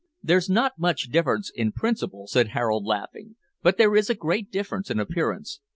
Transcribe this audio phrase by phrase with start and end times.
[0.23, 4.89] "There's not much difference in principle," said Harold, laughing, "but there is a great difference
[4.89, 5.59] in appearance.